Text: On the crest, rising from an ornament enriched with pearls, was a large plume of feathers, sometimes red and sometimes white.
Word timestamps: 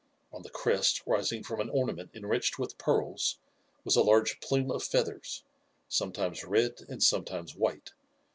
On 0.33 0.41
the 0.41 0.49
crest, 0.49 1.03
rising 1.05 1.43
from 1.43 1.59
an 1.59 1.69
ornament 1.69 2.09
enriched 2.15 2.57
with 2.57 2.79
pearls, 2.79 3.37
was 3.83 3.95
a 3.95 4.01
large 4.01 4.39
plume 4.39 4.71
of 4.71 4.81
feathers, 4.81 5.43
sometimes 5.89 6.43
red 6.43 6.81
and 6.89 7.03
sometimes 7.03 7.55
white. 7.55 7.91